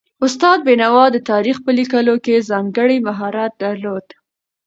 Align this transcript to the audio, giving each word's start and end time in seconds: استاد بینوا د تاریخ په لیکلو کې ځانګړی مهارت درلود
استاد 0.25 0.59
بینوا 0.67 1.05
د 1.11 1.17
تاریخ 1.31 1.57
په 1.65 1.71
لیکلو 1.79 2.15
کې 2.25 2.45
ځانګړی 2.49 2.97
مهارت 3.07 3.51
درلود 3.63 4.05